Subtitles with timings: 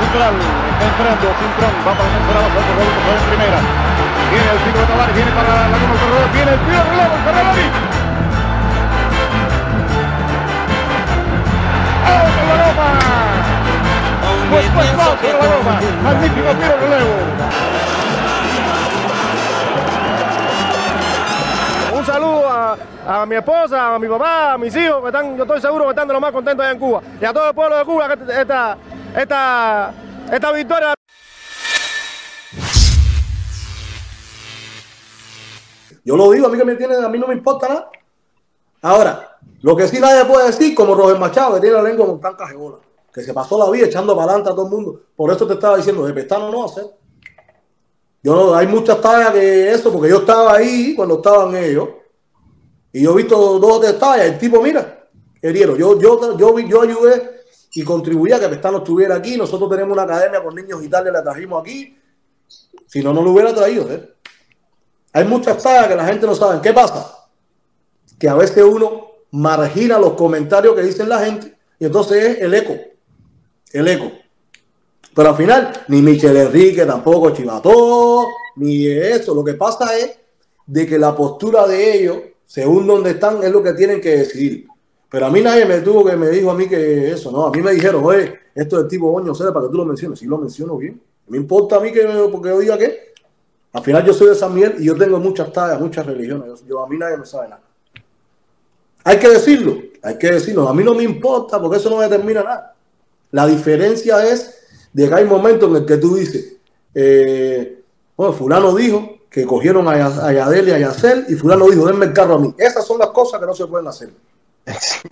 [0.00, 0.32] central.
[0.32, 1.74] Está entrando Cintrón.
[1.84, 2.24] Va para el.
[2.24, 3.58] Va para el en primera.
[4.30, 5.14] Viene el pico de Tavares.
[5.14, 6.28] Viene para la Laguna Corredor.
[6.32, 7.14] Viene el tiro de relevo.
[7.14, 7.66] El Ferrari.
[12.10, 12.88] ¡Oh, la Roma!
[14.50, 15.74] Pues pues va la Roma.
[16.04, 17.19] Magnífico tiro de relevo.
[23.06, 25.90] A, mi esposa, a mi papá, a mis hijos, que están, yo estoy seguro que
[25.90, 27.02] están de lo más contentos allá en Cuba.
[27.20, 28.78] Y a todo el pueblo de Cuba, que esta,
[29.16, 29.94] esta,
[30.32, 30.94] esta victoria.
[36.04, 37.90] Yo lo digo, a mí que me tiene, a mí no me importa nada.
[38.82, 42.20] Ahora, lo que sí nadie puede decir, como Roger Machado, que tiene la lengua con
[42.20, 42.78] tan cajebola,
[43.12, 45.02] que se pasó la vida echando para adelante a todo el mundo.
[45.14, 46.86] Por eso te estaba diciendo, de pestano no hacer.
[48.22, 51.88] Yo no, hay muchas tallas que eso, porque yo estaba ahí cuando estaban ellos.
[52.92, 54.26] Y yo he visto dos tallas.
[54.26, 55.08] El tipo, mira,
[55.40, 55.76] herieron.
[55.76, 57.42] Yo, yo, yo, yo ayudé
[57.74, 59.36] y contribuí a que Pestano estuviera aquí.
[59.36, 61.96] Nosotros tenemos una academia con niños Italia, la trajimos aquí.
[62.86, 63.90] Si no, no lo hubiera traído.
[63.92, 64.14] ¿eh?
[65.12, 66.60] Hay muchas tallas que la gente no sabe.
[66.60, 67.28] ¿Qué pasa?
[68.18, 72.54] Que a veces uno margina los comentarios que dicen la gente y entonces es el
[72.54, 72.76] eco.
[73.72, 74.12] El eco.
[75.14, 79.34] Pero al final, ni Michel Enrique tampoco chivató, ni eso.
[79.34, 80.18] Lo que pasa es
[80.66, 82.18] de que la postura de ellos,
[82.50, 84.66] según donde están, es lo que tienen que decidir.
[85.08, 87.46] Pero a mí nadie me tuvo que me dijo a mí que eso, no.
[87.46, 90.18] A mí me dijeron, oye, esto es tipo Oño Cera para que tú lo menciones.
[90.18, 91.00] Si lo menciono bien.
[91.28, 93.14] Me importa a mí que porque yo diga que.
[93.72, 96.64] Al final yo soy de San Miguel y yo tengo muchas tallas, muchas religiones.
[96.66, 97.62] Yo, a mí nadie me sabe nada.
[99.04, 100.68] Hay que decirlo, hay que decirlo.
[100.68, 102.74] A mí no me importa porque eso no determina nada.
[103.30, 106.56] La diferencia es de que hay momentos en el que tú dices,
[106.94, 107.80] eh,
[108.16, 112.06] bueno, fulano dijo que cogieron a, a Yadel y a Yacel y fulano dijo, denme
[112.06, 112.54] el carro a mí.
[112.58, 114.10] Esas son las cosas que no se pueden hacer.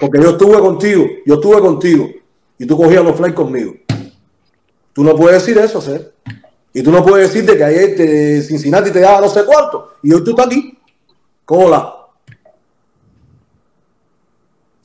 [0.00, 2.08] Porque yo estuve contigo, yo estuve contigo
[2.58, 3.74] y tú cogías los flights conmigo.
[4.92, 5.98] Tú no puedes decir eso, ¿sí?
[6.72, 10.12] Y tú no puedes decirte que ayer te, Cincinnati te daba no sé cuánto y
[10.12, 10.78] hoy tú estás aquí.
[11.44, 11.92] Cola.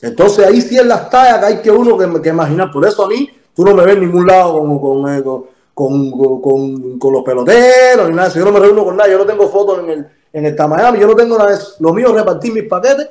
[0.02, 2.72] Entonces ahí sí es las tallas que hay que uno que, que imaginar.
[2.72, 6.12] Por eso a mí Tú no me ves en ningún lado con, eh, con, con,
[6.12, 8.30] con, con los peloteros ni nada.
[8.30, 10.56] Si yo no me reúno con nadie, yo no tengo fotos en el, en el
[10.68, 11.76] Miami, yo no tengo nada de eso.
[11.80, 13.10] Lo mío es repartir mis paquetes,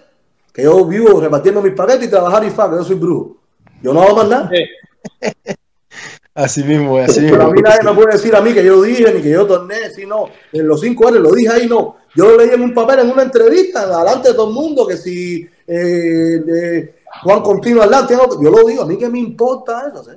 [0.52, 3.36] que yo vivo repartiendo mis paquetes y trabajar y fa, que yo soy brujo.
[3.82, 4.50] Yo no hago más nada.
[6.32, 9.12] Así mismo, así Pero a mí nadie me puede decir a mí que yo dije
[9.12, 10.28] ni que yo torné, si no.
[10.52, 11.96] En los cinco años lo dije ahí, no.
[12.14, 14.96] Yo lo leí en un papel, en una entrevista, delante de todo el mundo, que
[14.96, 20.04] si eh, eh, Juan Continua adelante, yo lo digo, a mí que me importa eso,
[20.04, 20.10] ¿sí?